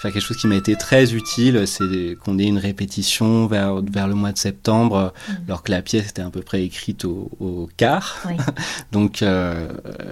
faire 0.00 0.12
quelque 0.12 0.22
chose 0.22 0.36
qui 0.36 0.46
m'a 0.46 0.56
été 0.56 0.76
très 0.76 1.14
utile, 1.14 1.66
c'est 1.66 2.16
qu'on 2.22 2.38
ait 2.38 2.44
une 2.44 2.58
répétition 2.58 3.46
vers, 3.46 3.82
vers 3.82 4.08
le 4.08 4.14
mois 4.14 4.32
de 4.32 4.38
septembre, 4.38 5.12
mm. 5.28 5.32
alors 5.48 5.62
que 5.62 5.70
la 5.70 5.82
pièce 5.82 6.08
était 6.08 6.22
à 6.22 6.30
peu 6.30 6.42
près 6.42 6.62
écrite 6.64 7.04
au, 7.04 7.30
au 7.40 7.68
quart. 7.76 8.22
Donc 8.92 9.22
euh, 9.22 9.68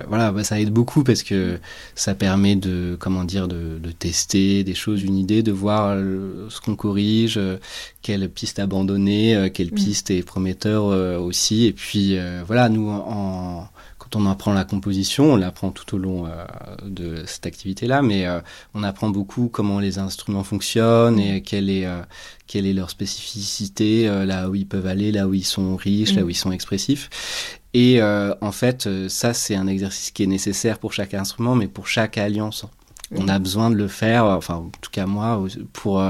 voilà, 0.09 0.33
bah, 0.33 0.45
ça 0.45 0.61
aide 0.61 0.71
beaucoup 0.71 1.05
parce 1.05 1.23
que 1.23 1.59
ça 1.95 2.15
permet 2.15 2.57
de, 2.57 2.97
comment 2.99 3.25
dire, 3.25 3.49
de, 3.49 3.79
de 3.79 3.91
tester 3.91 4.65
des 4.65 4.75
choses, 4.75 5.03
une 5.03 5.17
idée, 5.17 5.43
de 5.43 5.53
voir 5.53 5.93
euh, 5.95 6.47
ce 6.49 6.61
qu'on 6.61 6.77
corrige, 6.77 7.37
euh, 7.37 7.57
quelle 8.03 8.29
piste 8.29 8.59
abandonner, 8.59 9.35
euh, 9.35 9.49
quelle 9.49 9.69
mm. 9.69 9.75
piste 9.75 10.11
est 10.11 10.23
prometteur 10.23 10.85
aussi. 11.21 11.67
Et 11.67 11.73
puis 11.73 12.17
voilà, 12.47 12.69
nous 12.69 12.89
en 12.91 13.69
on 14.17 14.27
apprend 14.27 14.53
la 14.53 14.65
composition, 14.65 15.33
on 15.33 15.37
l'apprend 15.37 15.71
tout 15.71 15.97
au 15.97 15.99
long 15.99 16.27
euh, 16.27 16.45
de 16.85 17.25
cette 17.27 17.47
activité-là, 17.47 18.03
mais 18.03 18.27
euh, 18.27 18.41
on 18.75 18.83
apprend 18.83 19.11
beaucoup 19.11 19.49
comment 19.49 19.81
les 19.81 19.99
instruments 19.99 20.45
fonctionnent 20.45 21.19
et 21.19 21.43
quelle 21.43 21.71
est, 21.71 21.87
euh, 21.87 22.03
quelle 22.47 22.67
est 22.67 22.73
leur 22.73 22.91
spécificité, 22.91 24.07
là 24.27 24.49
où 24.49 24.55
ils 24.55 24.67
peuvent 24.67 24.87
aller, 24.87 25.13
là 25.13 25.29
où 25.29 25.35
ils 25.35 25.45
sont 25.45 25.77
riches, 25.77 26.15
là 26.15 26.23
mm. 26.23 26.25
où 26.25 26.31
ils 26.31 26.37
sont 26.37 26.53
expressifs. 26.53 27.59
Et 27.75 28.03
en 28.03 28.53
fait, 28.53 28.87
ça, 29.09 29.33
c'est 29.33 29.55
un 29.55 29.67
exercice 29.67 30.11
qui 30.11 30.23
est 30.23 30.27
nécessaire 30.27 30.79
pour 30.79 30.93
chaque 30.93 31.15
instrument, 31.15 31.55
mais 31.55 31.69
pour 31.69 31.89
chaque 31.89 32.19
alliance. 32.19 32.67
On 33.15 33.29
a 33.29 33.39
besoin 33.39 33.71
de 33.71 33.77
le 33.77 33.89
faire, 33.89 34.25
enfin, 34.25 34.55
en 34.55 34.71
tout 34.81 34.91
cas 34.91 35.07
moi, 35.07 35.43
pour, 35.73 36.03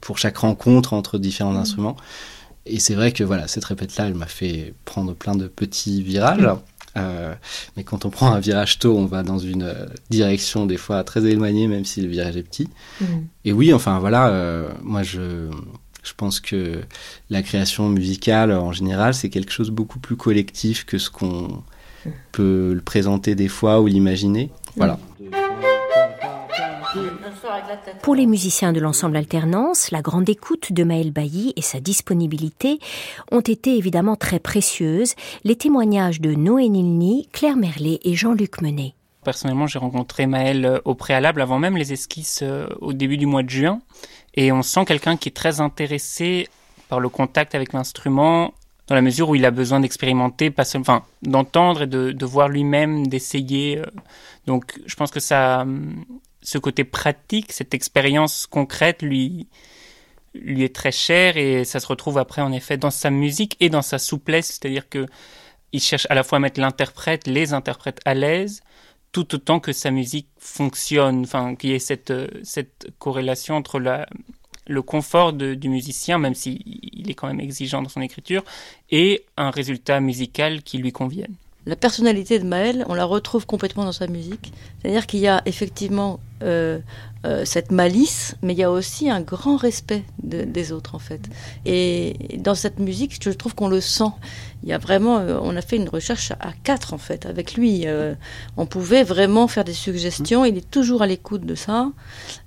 pour 0.00 0.18
chaque 0.18 0.36
rencontre 0.38 0.92
entre 0.92 1.18
différents 1.18 1.52
mm. 1.52 1.58
instruments. 1.62 1.96
Et 2.66 2.78
c'est 2.78 2.94
vrai 2.94 3.12
que 3.12 3.24
voilà, 3.24 3.48
cette 3.48 3.64
répète-là, 3.64 4.08
elle 4.08 4.14
m'a 4.14 4.26
fait 4.26 4.74
prendre 4.84 5.14
plein 5.14 5.34
de 5.34 5.48
petits 5.48 6.02
virages. 6.02 6.46
Mm. 6.94 6.98
Euh, 6.98 7.34
mais 7.76 7.84
quand 7.84 8.04
on 8.04 8.10
prend 8.10 8.32
un 8.32 8.40
virage 8.40 8.78
tôt, 8.78 8.96
on 8.96 9.06
va 9.06 9.22
dans 9.22 9.38
une 9.38 9.62
euh, 9.62 9.86
direction 10.10 10.66
des 10.66 10.76
fois 10.76 11.04
très 11.04 11.24
éloignée, 11.24 11.68
même 11.68 11.84
si 11.84 12.00
le 12.00 12.08
virage 12.08 12.36
est 12.36 12.42
petit. 12.42 12.68
Mm. 13.00 13.04
Et 13.44 13.52
oui, 13.52 13.72
enfin 13.72 13.98
voilà, 13.98 14.28
euh, 14.28 14.68
moi 14.82 15.02
je, 15.02 15.50
je 16.02 16.12
pense 16.16 16.40
que 16.40 16.80
la 17.30 17.42
création 17.42 17.88
musicale 17.88 18.52
en 18.52 18.72
général, 18.72 19.14
c'est 19.14 19.30
quelque 19.30 19.52
chose 19.52 19.68
de 19.68 19.74
beaucoup 19.74 19.98
plus 19.98 20.16
collectif 20.16 20.84
que 20.84 20.98
ce 20.98 21.10
qu'on 21.10 21.62
mm. 22.04 22.10
peut 22.32 22.72
le 22.74 22.80
présenter 22.80 23.34
des 23.34 23.48
fois 23.48 23.80
ou 23.80 23.86
l'imaginer. 23.86 24.50
Voilà. 24.76 24.98
Pour 28.02 28.14
les 28.14 28.26
musiciens 28.26 28.72
de 28.72 28.80
l'ensemble 28.80 29.16
Alternance, 29.16 29.90
la 29.90 30.02
grande 30.02 30.28
écoute 30.28 30.72
de 30.72 30.84
Maël 30.84 31.10
Bailly 31.10 31.52
et 31.56 31.62
sa 31.62 31.80
disponibilité 31.80 32.78
ont 33.32 33.40
été 33.40 33.76
évidemment 33.76 34.16
très 34.16 34.38
précieuses. 34.38 35.14
Les 35.44 35.56
témoignages 35.56 36.20
de 36.20 36.34
Noé 36.34 36.68
Nilny, 36.68 37.28
Claire 37.32 37.56
Merlet 37.56 38.00
et 38.02 38.14
Jean-Luc 38.14 38.60
Menet. 38.60 38.94
Personnellement, 39.24 39.66
j'ai 39.66 39.78
rencontré 39.78 40.26
Maël 40.26 40.64
euh, 40.64 40.78
au 40.84 40.94
préalable, 40.94 41.42
avant 41.42 41.58
même 41.58 41.76
les 41.76 41.92
esquisses 41.92 42.40
euh, 42.42 42.66
au 42.80 42.92
début 42.92 43.18
du 43.18 43.26
mois 43.26 43.42
de 43.42 43.50
juin. 43.50 43.80
Et 44.34 44.52
on 44.52 44.62
sent 44.62 44.84
quelqu'un 44.84 45.16
qui 45.16 45.28
est 45.28 45.32
très 45.32 45.60
intéressé 45.60 46.48
par 46.88 47.00
le 47.00 47.08
contact 47.08 47.54
avec 47.54 47.72
l'instrument, 47.72 48.54
dans 48.86 48.94
la 48.94 49.02
mesure 49.02 49.28
où 49.28 49.34
il 49.34 49.44
a 49.44 49.50
besoin 49.50 49.80
d'expérimenter, 49.80 50.50
pas 50.50 50.64
seulement, 50.64 50.82
enfin, 50.82 51.02
d'entendre 51.22 51.82
et 51.82 51.86
de, 51.86 52.12
de 52.12 52.26
voir 52.26 52.48
lui-même, 52.48 53.06
d'essayer. 53.06 53.78
Euh. 53.78 53.84
Donc, 54.46 54.80
je 54.86 54.94
pense 54.94 55.10
que 55.10 55.20
ça, 55.20 55.60
hum, 55.60 56.04
ce 56.48 56.56
côté 56.56 56.84
pratique, 56.84 57.52
cette 57.52 57.74
expérience 57.74 58.46
concrète 58.46 59.02
lui 59.02 59.48
lui 60.32 60.62
est 60.62 60.74
très 60.74 60.92
cher 60.92 61.36
et 61.36 61.64
ça 61.64 61.78
se 61.78 61.86
retrouve 61.86 62.16
après 62.16 62.40
en 62.40 62.52
effet 62.52 62.78
dans 62.78 62.90
sa 62.90 63.10
musique 63.10 63.54
et 63.60 63.68
dans 63.68 63.82
sa 63.82 63.98
souplesse, 63.98 64.46
c'est-à-dire 64.46 64.88
que 64.88 65.04
il 65.72 65.80
cherche 65.80 66.06
à 66.08 66.14
la 66.14 66.22
fois 66.22 66.36
à 66.36 66.40
mettre 66.40 66.58
l'interprète, 66.58 67.26
les 67.26 67.52
interprètes 67.52 68.00
à 68.06 68.14
l'aise, 68.14 68.62
tout 69.12 69.34
autant 69.34 69.60
que 69.60 69.72
sa 69.72 69.90
musique 69.90 70.28
fonctionne, 70.38 71.20
enfin 71.20 71.54
qu'il 71.54 71.70
y 71.70 71.74
ait 71.74 71.78
cette 71.78 72.14
cette 72.42 72.88
corrélation 72.98 73.54
entre 73.54 73.78
le 74.66 74.82
confort 74.82 75.34
du 75.34 75.68
musicien, 75.68 76.16
même 76.16 76.34
s'il 76.34 76.62
il 76.64 77.10
est 77.10 77.14
quand 77.14 77.26
même 77.26 77.40
exigeant 77.40 77.82
dans 77.82 77.90
son 77.90 78.00
écriture, 78.00 78.42
et 78.90 79.26
un 79.36 79.50
résultat 79.50 80.00
musical 80.00 80.62
qui 80.62 80.78
lui 80.78 80.92
convienne 80.92 81.36
la 81.68 81.76
personnalité 81.76 82.38
de 82.38 82.44
Maël, 82.44 82.84
on 82.88 82.94
la 82.94 83.04
retrouve 83.04 83.44
complètement 83.44 83.84
dans 83.84 83.92
sa 83.92 84.06
musique. 84.06 84.52
C'est-à-dire 84.80 85.06
qu'il 85.06 85.20
y 85.20 85.28
a 85.28 85.42
effectivement 85.44 86.18
euh, 86.42 86.78
euh, 87.26 87.44
cette 87.44 87.70
malice, 87.70 88.36
mais 88.40 88.54
il 88.54 88.58
y 88.58 88.62
a 88.62 88.70
aussi 88.70 89.10
un 89.10 89.20
grand 89.20 89.58
respect 89.58 90.02
des 90.22 90.72
autres, 90.72 90.94
en 90.94 90.98
fait. 90.98 91.20
Et 91.66 92.38
dans 92.38 92.54
cette 92.54 92.78
musique, 92.78 93.22
je 93.22 93.30
trouve 93.30 93.54
qu'on 93.54 93.68
le 93.68 93.82
sent. 93.82 94.10
Il 94.62 94.70
y 94.70 94.72
a 94.72 94.78
vraiment, 94.78 95.18
euh, 95.18 95.38
on 95.42 95.54
a 95.56 95.60
fait 95.60 95.76
une 95.76 95.90
recherche 95.90 96.32
à 96.40 96.52
quatre, 96.64 96.94
en 96.94 96.98
fait, 96.98 97.26
avec 97.26 97.52
lui. 97.52 97.84
on 98.56 98.64
pouvait 98.64 99.04
vraiment 99.04 99.46
faire 99.46 99.64
des 99.64 99.74
suggestions. 99.74 100.46
Il 100.46 100.56
est 100.56 100.70
toujours 100.70 101.02
à 101.02 101.06
l'écoute 101.06 101.44
de 101.44 101.54
ça. 101.54 101.90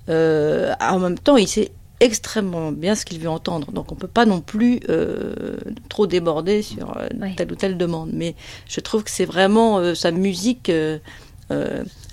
en 0.10 1.00
même 1.00 1.20
temps, 1.20 1.38
il 1.38 1.48
s'est 1.48 1.72
extrêmement 2.02 2.72
bien 2.72 2.96
ce 2.96 3.06
qu'il 3.06 3.20
veut 3.20 3.30
entendre. 3.30 3.72
Donc 3.72 3.92
on 3.92 3.96
ne 3.96 4.00
peut 4.00 4.08
pas 4.08 4.26
non 4.26 4.42
plus 4.42 4.82
euh, 4.90 5.56
trop 5.88 6.08
déborder 6.08 6.62
sur 6.64 6.98
euh, 6.98 7.08
telle 7.38 7.52
ou 7.52 7.56
telle 7.56 7.78
demande. 7.78 8.10
Mais 8.12 8.36
je 8.68 8.82
trouve 8.82 9.04
que 9.04 9.12
c'est 9.12 9.26
vraiment 9.26 9.80
euh, 9.80 9.96
sa 9.96 10.12
musique 10.12 10.70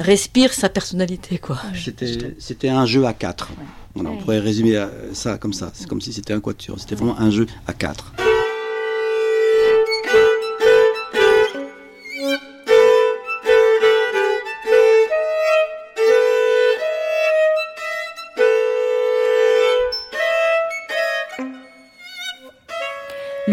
respire 0.01 0.53
sa 0.53 0.69
personnalité. 0.69 1.39
quoi. 1.39 1.59
C'était 2.39 2.69
un 2.69 2.87
jeu 2.87 3.05
à 3.07 3.13
quatre. 3.13 3.51
on 3.95 4.17
pourrait 4.17 4.41
résumer 4.41 4.85
ça 5.13 5.39
comme 5.39 5.53
ça. 5.53 5.71
C'est 5.75 5.87
comme 5.87 6.01
si 6.01 6.13
c'était 6.13 6.33
un 6.33 6.41
quatuor. 6.41 6.81
C'était 6.81 6.97
vraiment 6.97 7.19
un 7.21 7.31
jeu 7.31 7.47
à 7.69 7.73
quatre. 7.73 8.13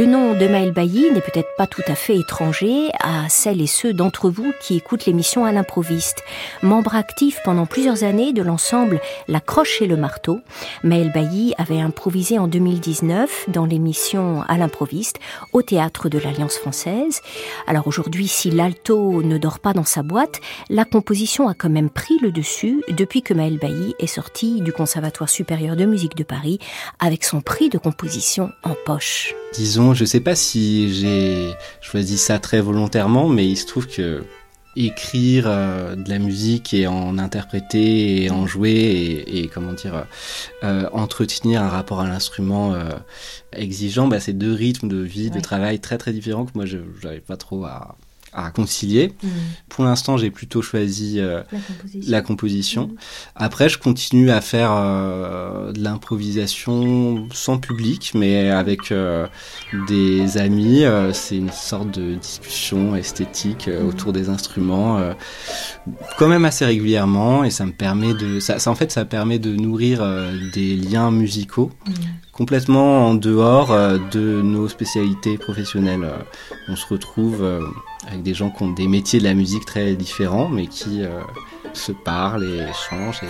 Le 0.05 0.11
nom 0.11 0.35
de 0.35 0.47
Maël 0.47 0.71
Bailly 0.71 1.09
n'est 1.11 1.19
peut-être 1.19 1.55
pas 1.57 1.65
tout 1.65 1.81
à 1.87 1.95
fait 1.95 2.15
étranger 2.15 2.91
à 2.99 3.27
celles 3.27 3.59
et 3.59 3.65
ceux 3.65 3.91
d'entre 3.91 4.29
vous 4.29 4.53
qui 4.61 4.75
écoutent 4.75 5.07
l'émission 5.07 5.45
à 5.45 5.51
l'improviste. 5.51 6.21
Membre 6.61 6.93
actif 6.93 7.39
pendant 7.43 7.65
plusieurs 7.65 8.03
années 8.03 8.31
de 8.31 8.43
l'ensemble 8.43 9.01
La 9.27 9.39
Croche 9.39 9.81
et 9.81 9.87
le 9.87 9.97
Marteau, 9.97 10.41
Maël 10.83 11.11
Bailly 11.11 11.55
avait 11.57 11.81
improvisé 11.81 12.37
en 12.37 12.47
2019 12.47 13.45
dans 13.47 13.65
l'émission 13.65 14.43
à 14.43 14.59
l'improviste 14.59 15.17
au 15.53 15.63
théâtre 15.63 16.07
de 16.07 16.19
l'Alliance 16.19 16.57
française. 16.57 17.21
Alors 17.65 17.87
aujourd'hui, 17.87 18.27
si 18.27 18.51
l'alto 18.51 19.23
ne 19.23 19.39
dort 19.39 19.57
pas 19.57 19.73
dans 19.73 19.85
sa 19.85 20.03
boîte, 20.03 20.39
la 20.69 20.85
composition 20.85 21.47
a 21.47 21.55
quand 21.55 21.71
même 21.71 21.89
pris 21.89 22.19
le 22.21 22.31
dessus 22.31 22.83
depuis 22.95 23.23
que 23.23 23.33
Maël 23.33 23.57
Bailly 23.57 23.95
est 23.97 24.05
sorti 24.05 24.61
du 24.61 24.71
Conservatoire 24.71 25.29
supérieur 25.29 25.75
de 25.75 25.85
musique 25.85 26.15
de 26.15 26.23
Paris 26.23 26.59
avec 26.99 27.23
son 27.23 27.41
prix 27.41 27.69
de 27.69 27.79
composition 27.79 28.51
en 28.61 28.75
poche. 28.85 29.33
Disons, 29.55 29.94
je 29.95 30.05
sais 30.05 30.19
pas 30.19 30.35
si 30.35 30.93
j'ai 30.93 31.53
choisi 31.81 32.17
ça 32.17 32.39
très 32.39 32.61
volontairement, 32.61 33.29
mais 33.29 33.47
il 33.47 33.57
se 33.57 33.65
trouve 33.65 33.87
que 33.87 34.23
écrire 34.75 35.45
euh, 35.47 35.95
de 35.95 36.09
la 36.09 36.19
musique 36.19 36.73
et 36.73 36.87
en 36.87 37.17
interpréter 37.17 38.23
et 38.23 38.29
en 38.29 38.45
jouer 38.45 39.23
et, 39.25 39.47
comment 39.47 39.73
dire 39.73 40.05
euh, 40.63 40.89
entretenir 40.91 41.61
un 41.61 41.69
rapport 41.69 42.01
à 42.01 42.07
l'instrument 42.07 42.73
euh, 42.73 42.89
exigeant, 43.53 44.07
bah, 44.07 44.19
c'est 44.19 44.33
deux 44.33 44.53
rythmes 44.53 44.89
de 44.89 44.97
vie, 44.97 45.29
de 45.29 45.39
travail 45.39 45.79
très 45.79 45.97
très 45.97 46.11
différents 46.11 46.45
que 46.45 46.51
moi 46.55 46.65
je 46.65 46.79
n'arrive 47.03 47.21
pas 47.21 47.37
trop 47.37 47.63
à, 47.65 47.95
à 48.35 48.51
concilier. 48.51 49.13
Mhm. 49.23 49.29
Pour 49.69 49.85
l'instant, 49.85 50.17
j'ai 50.17 50.29
plutôt 50.29 50.61
choisi 50.61 51.19
euh, 51.19 51.41
La 51.51 51.59
composition. 51.59 52.11
la 52.11 52.21
composition. 52.21 52.87
Mhm. 52.87 52.95
Après, 53.35 53.69
je 53.69 53.77
continue 53.79 54.29
à 54.29 54.41
faire 54.41 54.71
euh, 54.73 55.71
de 55.71 55.81
l'improvisation 55.81 57.27
sans 57.33 57.57
public, 57.57 58.11
mais 58.13 58.49
avec 58.49 58.91
euh, 58.91 59.27
des 59.87 60.37
amis. 60.37 60.83
C'est 61.13 61.37
une 61.37 61.51
sorte 61.51 61.91
de 61.91 62.15
discussion 62.15 62.95
esthétique 62.95 63.67
Mhm. 63.67 63.87
autour 63.87 64.11
des 64.13 64.29
instruments, 64.29 64.99
quand 66.17 66.27
même 66.27 66.45
assez 66.45 66.65
régulièrement, 66.65 67.43
et 67.43 67.49
ça 67.51 67.65
me 67.65 67.71
permet 67.71 68.13
de, 68.13 68.39
ça, 68.39 68.59
ça, 68.59 68.69
en 68.71 68.75
fait, 68.75 68.91
ça 68.91 69.05
permet 69.05 69.39
de 69.39 69.55
nourrir 69.55 70.03
des 70.53 70.75
liens 70.75 71.11
musicaux 71.11 71.71
complètement 72.31 73.07
en 73.07 73.15
dehors 73.15 73.73
de 74.11 74.41
nos 74.41 74.67
spécialités 74.67 75.37
professionnelles. 75.37 76.05
On 76.67 76.75
se 76.75 76.85
retrouve 76.87 77.43
avec 78.07 78.23
des 78.23 78.33
gens 78.33 78.49
qui 78.49 78.63
ont 78.63 78.71
des 78.71 78.87
métiers 78.87 79.19
de 79.19 79.23
la 79.23 79.33
musique 79.33 79.65
très 79.65 79.95
différents, 79.95 80.49
mais 80.49 80.67
qui 80.67 81.03
euh, 81.03 81.21
se 81.73 81.91
parlent 81.91 82.43
et 82.43 82.69
échangent. 82.69 83.21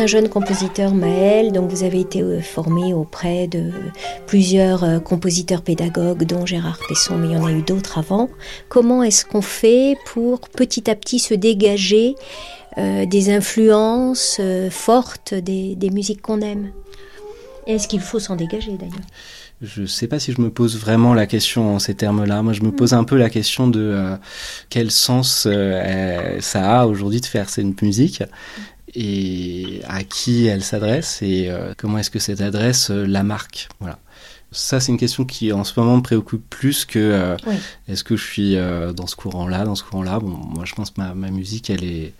Un 0.00 0.06
jeune 0.06 0.28
compositeur, 0.28 0.94
Maël, 0.94 1.50
donc 1.52 1.70
vous 1.70 1.82
avez 1.82 2.00
été 2.00 2.22
euh, 2.22 2.40
formé 2.40 2.94
auprès 2.94 3.48
de 3.48 3.70
plusieurs 4.26 4.84
euh, 4.84 4.98
compositeurs 5.00 5.62
pédagogues, 5.62 6.24
dont 6.24 6.46
Gérard 6.46 6.78
Pesson, 6.88 7.16
mais 7.16 7.28
il 7.28 7.32
y 7.32 7.36
en 7.36 7.46
a 7.46 7.52
eu 7.52 7.62
d'autres 7.62 7.98
avant. 7.98 8.28
Comment 8.68 9.02
est-ce 9.02 9.24
qu'on 9.24 9.42
fait 9.42 9.96
pour 10.06 10.40
petit 10.50 10.90
à 10.90 10.94
petit 10.94 11.18
se 11.18 11.34
dégager 11.34 12.14
euh, 12.76 13.06
des 13.06 13.30
influences 13.30 14.40
fortes 14.70 15.34
des, 15.34 15.90
musiques 15.92 16.22
qu'on 16.22 16.40
aime? 16.42 16.70
Est-ce 17.66 17.88
qu'il 17.88 18.00
faut 18.00 18.18
s'en 18.18 18.36
dégager 18.36 18.72
d'ailleurs? 18.72 18.94
Je 19.60 19.86
sais 19.86 20.06
pas 20.06 20.20
si 20.20 20.32
je 20.32 20.40
me 20.40 20.50
pose 20.50 20.78
vraiment 20.78 21.14
la 21.14 21.26
question 21.26 21.74
en 21.74 21.78
ces 21.80 21.94
termes-là. 21.94 22.42
Moi, 22.42 22.52
je 22.52 22.62
me 22.62 22.70
pose 22.70 22.94
un 22.94 23.02
peu 23.02 23.16
la 23.16 23.28
question 23.28 23.66
de 23.66 24.16
quel 24.70 24.92
sens 24.92 25.48
ça 26.40 26.80
a 26.80 26.86
aujourd'hui 26.86 27.20
de 27.20 27.26
faire 27.26 27.50
cette 27.50 27.82
musique 27.82 28.22
et 28.94 29.80
à 29.88 30.02
qui 30.04 30.46
elle 30.46 30.62
s'adresse 30.62 31.20
et 31.22 31.48
euh, 31.48 31.72
comment 31.76 31.98
est-ce 31.98 32.10
que 32.10 32.18
cette 32.18 32.40
adresse 32.40 32.90
euh, 32.90 33.06
la 33.06 33.22
marque. 33.22 33.68
Voilà. 33.80 33.98
Ça, 34.50 34.80
c'est 34.80 34.90
une 34.92 34.98
question 34.98 35.26
qui 35.26 35.52
en 35.52 35.62
ce 35.62 35.78
moment 35.78 35.98
me 35.98 36.02
préoccupe 36.02 36.48
plus 36.48 36.86
que 36.86 36.98
euh, 36.98 37.36
Oui. 37.46 37.56
est-ce 37.86 38.02
que 38.02 38.16
je 38.16 38.24
suis 38.24 38.56
euh, 38.56 38.92
dans 38.94 39.06
ce 39.06 39.14
courant-là, 39.14 39.64
dans 39.64 39.74
ce 39.74 39.84
courant-là. 39.84 40.20
Bon, 40.20 40.28
moi, 40.28 40.64
je 40.64 40.74
pense 40.74 40.90
que 40.90 41.00
ma, 41.00 41.12
ma 41.14 41.30
musique, 41.30 41.68
elle 41.68 41.84
est, 41.84 42.14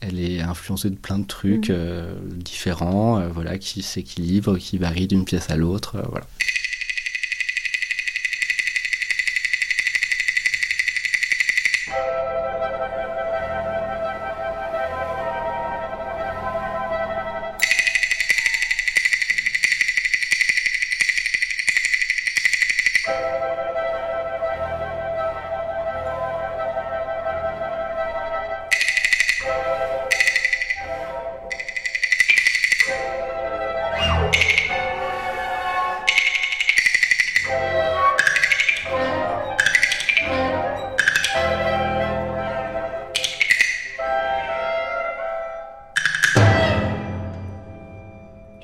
elle 0.00 0.20
est 0.20 0.42
influencée 0.42 0.90
de 0.90 0.96
plein 0.96 1.18
de 1.18 1.26
trucs 1.26 1.70
euh, 1.70 2.14
différents, 2.36 3.26
voilà, 3.28 3.56
qui 3.56 3.80
s'équilibrent, 3.82 4.58
qui 4.58 4.76
varient 4.76 5.06
d'une 5.06 5.24
pièce 5.24 5.48
à 5.48 5.56
l'autre, 5.56 6.02
voilà. 6.10 6.26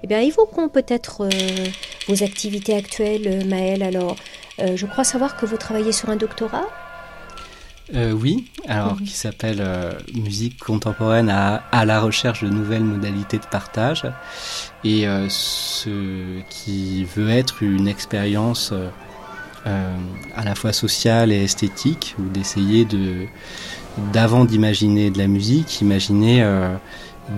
Bien, 0.09 0.21
évoquons 0.21 0.69
peut-être 0.69 1.23
euh, 1.25 1.29
vos 2.09 2.23
activités 2.25 2.75
actuelles, 2.75 3.27
euh, 3.29 3.45
Maël. 3.45 3.83
Alors, 3.83 4.17
euh, 4.61 4.77
je 4.77 4.87
crois 4.87 5.05
savoir 5.05 5.37
que 5.37 5.47
vous 5.47 5.57
travaillez 5.57 5.93
sur 5.93 6.09
un 6.11 6.17
doctorat? 6.17 6.65
Euh, 7.95 8.13
oui, 8.13 8.45
alors 8.67 8.97
Mhm. 8.99 9.07
qui 9.07 9.15
s'appelle 9.15 9.63
Musique 10.13 10.59
contemporaine 10.59 11.31
à, 11.31 11.63
à 11.73 11.87
la 11.87 12.01
recherche 12.01 12.43
de 12.45 12.51
nouvelles 12.51 12.85
modalités 12.85 13.39
de 13.39 13.47
partage 13.47 14.05
et 14.85 15.07
ce 15.31 16.43
qui 16.51 17.05
veut 17.07 17.31
être 17.31 17.63
une 17.63 17.89
expérience 17.89 18.75
à 19.65 20.45
la 20.45 20.55
fois 20.55 20.75
sociale 20.75 21.33
et 21.33 21.43
esthétique 21.45 22.15
ou 22.19 22.29
d'essayer 22.29 22.85
de 22.85 23.27
d'avant 24.13 24.45
d'imaginer 24.45 25.11
de 25.11 25.19
la 25.19 25.27
musique, 25.27 25.81
imaginer 25.81 26.45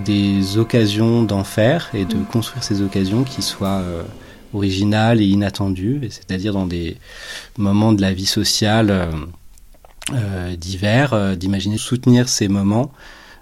des 0.05 0.57
occasions 0.57 1.23
d'en 1.23 1.43
faire 1.43 1.89
et 1.93 2.05
de 2.05 2.15
Mhm. 2.15 2.25
construire 2.25 2.63
ces 2.63 2.81
occasions 2.81 3.23
qui 3.23 3.41
soient 3.41 3.81
euh, 3.81 4.03
originales 4.53 5.21
et 5.21 5.25
inattendues, 5.25 5.99
et 6.03 6.09
c'est-à-dire 6.09 6.53
dans 6.53 6.65
des 6.65 6.97
moments 7.57 7.93
de 7.93 8.01
la 8.01 8.13
vie 8.13 8.25
sociale 8.25 8.89
euh, 8.89 9.11
euh, 10.13 10.55
divers, 10.55 11.37
d'imaginer 11.37 11.77
soutenir 11.77 12.27
ces 12.29 12.47
moments 12.47 12.91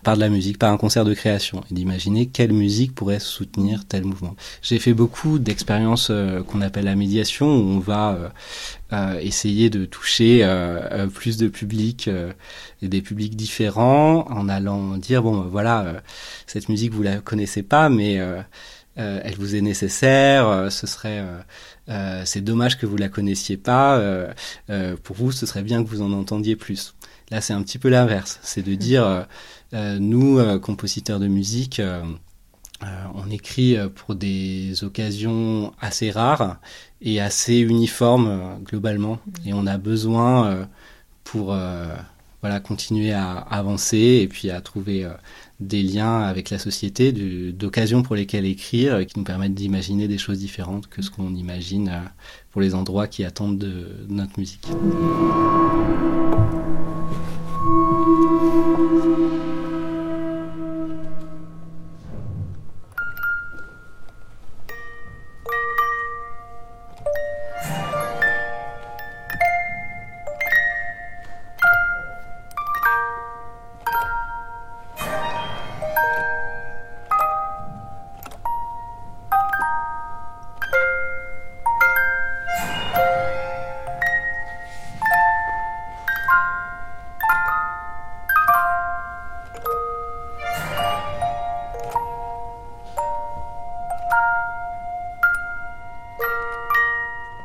par 0.04 0.16
de 0.16 0.22
la 0.22 0.30
musique, 0.30 0.58
par 0.58 0.72
un 0.72 0.78
concert 0.78 1.06
de 1.06 1.14
création, 1.14 1.62
et 1.70 1.74
d'imaginer 1.74 2.28
quelle 2.28 2.54
musique 2.54 2.96
pourrait 2.96 3.20
soutenir 3.20 3.86
tel 3.86 4.04
mouvement. 4.04 4.36
J'ai 4.62 4.80
fait 4.80 4.94
beaucoup 4.94 5.40
d'expériences 5.40 6.10
euh, 6.10 6.44
qu'on 6.44 6.62
appelle 6.62 6.86
la 6.86 6.96
médiation, 6.96 7.48
où 7.48 7.62
on 7.62 7.80
va 7.80 8.14
euh, 8.14 8.30
euh, 8.94 9.20
essayer 9.20 9.70
de 9.70 9.86
toucher 9.86 10.48
plus 11.14 11.38
de 11.38 11.48
publics 11.48 12.10
et 12.82 12.88
des 12.88 13.02
publics 13.02 13.36
différents, 13.36 14.26
en 14.30 14.50
allant 14.50 14.98
dire 14.98 15.24
bon, 15.24 15.38
ben 15.38 15.48
voilà, 15.50 16.02
cette 16.48 16.70
musique 16.70 16.94
vous 16.94 17.04
la 17.04 17.18
connaissez 17.18 17.64
pas, 17.64 17.90
mais 17.90 18.20
elle 18.96 19.36
vous 19.38 19.56
est 19.56 19.62
nécessaire. 19.62 20.72
ce 20.72 20.88
serait, 20.88 21.24
c'est 22.26 22.42
dommage 22.42 22.78
que 22.78 22.86
vous 22.86 22.98
la 22.98 23.10
connaissiez 23.10 23.58
pas. 23.58 24.02
pour 25.04 25.16
vous, 25.16 25.32
ce 25.32 25.46
serait 25.46 25.64
bien 25.64 25.84
que 25.84 25.90
vous 25.90 26.02
en 26.02 26.12
entendiez 26.12 26.56
plus. 26.56 26.96
Là, 27.32 27.42
c'est 27.42 27.54
un 27.54 27.62
petit 27.62 27.78
peu 27.78 27.90
l'inverse. 27.90 28.40
C'est 28.42 28.64
de 28.64 28.74
dire, 28.74 29.28
nous, 29.74 30.40
euh, 30.40 30.60
compositeurs 30.60 31.20
de 31.20 31.28
musique, 31.28 31.80
euh, 31.80 32.04
euh, 32.84 33.04
on 33.14 33.30
écrit 33.30 33.76
euh, 33.76 33.90
pour 33.90 34.16
des 34.16 34.84
occasions 34.84 35.74
assez 35.82 36.12
rares 36.12 36.58
et 37.02 37.20
assez 37.20 37.58
uniformes 37.58 38.28
euh, 38.28 38.56
globalement. 38.64 39.20
Et 39.46 39.54
on 39.54 39.68
a 39.68 39.78
besoin 39.78 40.48
euh, 40.48 40.66
pour 41.26 41.54
euh, 41.54 41.94
voilà 42.42 42.62
continuer 42.62 43.12
à 43.12 43.34
avancer 43.34 44.20
et 44.22 44.28
puis 44.30 44.50
à 44.50 44.62
trouver 44.62 45.04
euh, 45.04 45.12
des 45.60 45.84
liens 45.84 46.22
avec 46.22 46.52
la 46.52 46.58
société, 46.58 47.12
d'occasions 47.52 48.02
pour 48.02 48.16
lesquelles 48.16 48.46
écrire, 48.46 48.96
euh, 48.96 49.04
qui 49.04 49.20
nous 49.20 49.26
permettent 49.26 49.56
d'imaginer 49.56 50.08
des 50.08 50.18
choses 50.18 50.40
différentes 50.40 50.88
que 50.88 51.02
ce 51.02 51.12
qu'on 51.12 51.36
imagine 51.36 51.90
euh, 51.90 52.00
pour 52.52 52.62
les 52.62 52.76
endroits 52.76 53.08
qui 53.08 53.26
attendent 53.26 53.58
de, 53.58 54.06
de 54.08 54.14
notre 54.14 54.40
musique. 54.40 54.66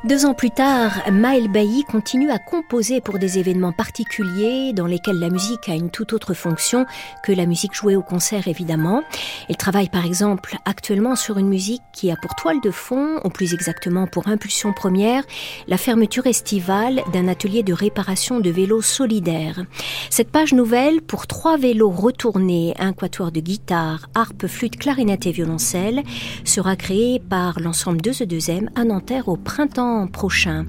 Deux 0.05 0.27
ans 0.27 0.35
plus 0.35 0.51
tard, 0.51 1.01
Maël 1.11 1.49
Bailly 1.49 1.83
continue 1.83 2.31
à 2.31 2.39
composer 2.39 3.01
pour 3.01 3.19
des 3.19 3.39
événements 3.39 3.73
particuliers 3.73 4.75
dans 4.75 4.85
lesquels 4.85 5.19
la 5.19 5.31
musique 5.31 5.67
a 5.71 5.75
une 5.75 5.89
toute 5.89 6.13
autre 6.13 6.35
fonction 6.35 6.85
que 7.23 7.33
la 7.33 7.47
musique 7.47 7.73
jouée 7.73 7.97
au 7.97 8.03
concert 8.03 8.47
évidemment. 8.47 9.03
Il 9.49 9.57
travaille 9.57 9.89
par 9.89 10.05
exemple 10.05 10.59
actuellement 10.67 11.17
sur 11.17 11.39
une 11.39 11.49
musique 11.49 11.81
qui 11.95 12.11
a 12.11 12.17
pour 12.17 12.35
toile 12.35 12.61
de 12.63 12.71
fond, 12.71 13.19
ou 13.25 13.31
plus 13.31 13.55
exactement 13.55 14.07
pour 14.07 14.29
impulsion 14.29 14.75
première, 14.75 15.25
la 15.69 15.79
fermeture 15.79 16.27
estivale 16.27 17.01
d'un 17.15 17.27
atelier 17.27 17.63
de 17.63 17.73
réparation 17.73 18.41
de 18.41 18.51
vélos 18.51 18.83
solidaires. 18.83 19.65
Cette 20.11 20.31
page 20.31 20.53
nouvelle 20.53 21.01
pour 21.01 21.27
trois 21.27 21.57
vélos 21.57 21.89
retournés, 21.89 22.75
un 22.79 22.93
quatuor 22.93 23.33
de 23.33 23.41
guitare, 23.41 24.11
harpe, 24.15 24.49
flûte, 24.49 24.77
clarinette 24.77 25.25
et 25.25 25.33
violoncelle 25.33 26.03
sera 26.45 26.77
créée 26.77 27.21
par 27.21 27.59
l'ensemble 27.59 28.03
2E2M 28.03 28.69
à 28.75 28.85
Nanterre 28.85 29.29
au 29.29 29.39
printemps 29.39 29.94
prochain. 30.07 30.67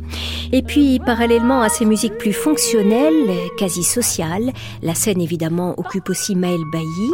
Et 0.52 0.62
puis, 0.62 1.00
parallèlement 1.00 1.62
à 1.62 1.70
ces 1.70 1.86
musiques 1.86 2.18
plus 2.18 2.34
fonctionnelles, 2.34 3.30
quasi 3.58 3.84
sociales, 3.84 4.52
la 4.82 4.96
scène 4.96 5.22
évidemment 5.22 5.74
occupe 5.78 6.10
aussi 6.10 6.36
Maël 6.36 6.62
Bailly. 6.72 7.12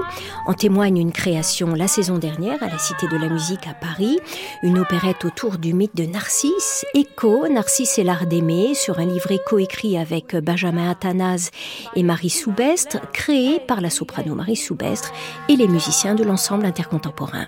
En 0.48 0.54
témoigne 0.54 0.98
une 0.98 1.12
création 1.12 1.74
la 1.74 1.88
saison 1.88 2.18
dernière 2.18 2.62
à 2.62 2.68
la 2.68 2.78
Cité 2.78 3.08
de 3.08 3.18
la 3.18 3.30
Musique 3.30 3.68
à 3.68 3.74
Paris, 3.74 4.20
une 4.64 4.80
opérette 4.80 5.26
autour 5.26 5.58
du 5.58 5.74
mythe 5.74 5.96
de 5.96 6.06
Narcisse, 6.06 6.86
Écho, 6.94 7.48
Narcisse 7.48 7.98
et 7.98 8.04
l'art 8.04 8.28
d'aimer, 8.28 8.74
sur 8.74 9.00
un 9.00 9.06
livret 9.06 9.40
coécrit 9.46 9.98
avec 9.98 10.36
Benjamin 10.36 10.90
Athanase 10.90 11.52
et 11.96 12.04
Marie 12.04 12.30
Soubestre, 12.30 13.00
créé 13.14 13.60
par 13.60 13.82
la 13.82 13.90
soprano 13.90 14.36
Marie 14.36 14.56
Soubestre 14.56 15.12
et 15.50 15.56
les 15.56 15.68
musiciens 15.68 16.16
de 16.16 16.24
l'ensemble 16.24 16.66
intercontemporain. 16.66 17.48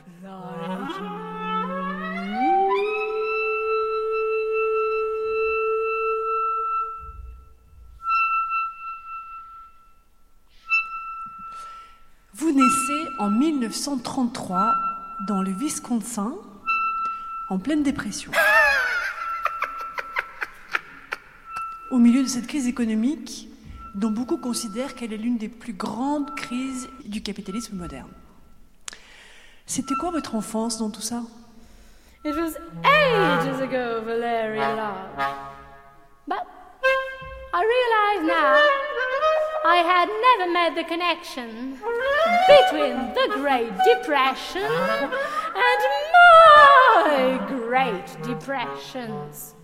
1933 13.74 14.76
dans 15.28 15.42
le 15.42 15.50
Wisconsin, 15.50 16.36
en 17.50 17.58
pleine 17.58 17.82
dépression. 17.82 18.32
Au 21.90 21.98
milieu 21.98 22.22
de 22.22 22.28
cette 22.28 22.46
crise 22.46 22.68
économique, 22.68 23.48
dont 23.96 24.12
beaucoup 24.12 24.38
considèrent 24.38 24.94
qu'elle 24.94 25.12
est 25.12 25.18
l'une 25.18 25.40
des 25.40 25.50
plus 25.50 25.74
grandes 25.74 26.36
crises 26.36 26.88
du 27.06 27.24
capitalisme 27.24 27.76
moderne. 27.76 28.12
C'était 29.66 29.96
quoi 29.96 30.12
votre 30.12 30.36
enfance 30.36 30.78
dans 30.78 30.92
tout 30.92 31.02
ça? 31.02 31.24
It 32.24 32.36
was 32.36 32.56
ages 32.84 33.60
ago, 33.60 34.06
Valerie 34.06 34.60
love. 34.60 35.26
But 36.28 36.46
I 37.54 37.64
realize 37.74 38.28
now 38.28 38.56
I 39.66 39.78
had 39.78 40.10
never 40.10 40.52
made 40.52 40.76
the 40.76 40.88
connection 40.88 41.78
between 42.48 43.13
the 43.13 43.28
Great 43.36 43.74
Depression 43.86 44.62
and 44.62 45.82
my 46.13 47.46
Great 47.48 48.08
Depressions. 48.24 49.56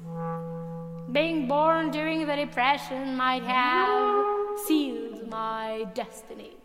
Being 1.11 1.47
born 1.47 1.91
during 1.91 2.27
the 2.27 2.35
Depression 2.35 3.15
might 3.15 3.43
have 3.43 4.59
sealed 4.67 5.27
my 5.29 5.85
destiny. 5.93 6.57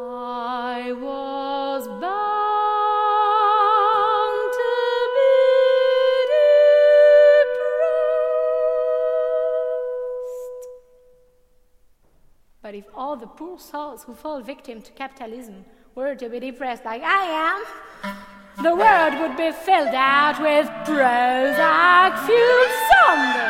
I 0.00 0.92
was 0.92 1.86
born. 1.88 2.17
But 12.68 12.74
if 12.74 12.84
all 12.94 13.16
the 13.16 13.26
poor 13.26 13.58
souls 13.58 14.04
who 14.04 14.12
fall 14.12 14.42
victim 14.42 14.82
to 14.82 14.92
capitalism 14.92 15.64
were 15.94 16.14
to 16.14 16.28
be 16.28 16.38
depressed 16.38 16.84
like 16.84 17.00
I 17.02 17.64
am, 18.04 18.27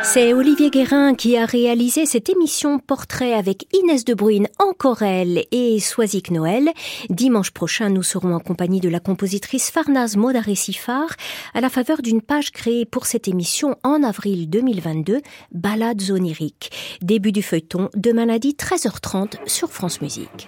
C'est 0.03 0.33
Olivier 0.33 0.69
Guérin 0.69 1.15
qui 1.15 1.35
a 1.35 1.45
réalisé 1.45 2.05
cette 2.05 2.29
émission 2.29 2.77
portrait 2.77 3.33
avec 3.33 3.65
Inès 3.73 4.05
de 4.05 4.13
Bruyne 4.13 4.47
en 4.59 4.73
chorale 4.73 5.45
et 5.51 5.79
Soisic 5.79 6.29
Noël. 6.29 6.69
Dimanche 7.09 7.49
prochain, 7.49 7.89
nous 7.89 8.03
serons 8.03 8.35
en 8.35 8.39
compagnie 8.39 8.81
de 8.81 8.89
la 8.89 8.99
compositrice 8.99 9.71
Farnaz 9.71 10.15
Modaré-Sifar 10.15 11.07
à 11.55 11.61
la 11.61 11.69
faveur 11.69 12.03
d'une 12.03 12.21
page 12.21 12.51
créée 12.51 12.85
pour 12.85 13.07
cette 13.07 13.27
émission 13.27 13.77
en 13.83 14.03
avril 14.03 14.47
2022, 14.47 15.21
Balades 15.51 16.11
oniriques. 16.11 16.99
Début 17.01 17.31
du 17.31 17.41
feuilleton, 17.41 17.89
demain 17.95 18.27
lundi 18.27 18.55
13h30 18.59 19.37
sur 19.47 19.71
France 19.71 20.01
Musique 20.01 20.47